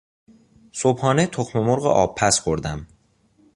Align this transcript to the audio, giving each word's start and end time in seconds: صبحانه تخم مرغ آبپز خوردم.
صبحانه 0.71 1.25
تخم 1.27 1.59
مرغ 1.59 1.85
آبپز 1.85 2.39
خوردم. 2.39 2.87